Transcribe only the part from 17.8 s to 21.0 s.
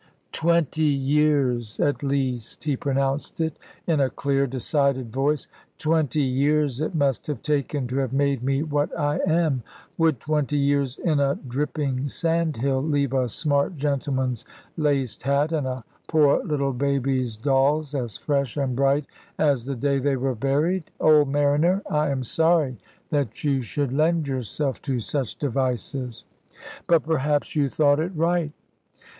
as fresh and bright as the day they were buried?